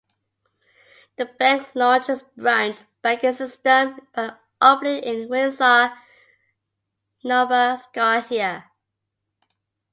[1.17, 5.93] The bank launched its branch banking system by opening in Windsor,
[7.23, 8.65] Nova Scotia.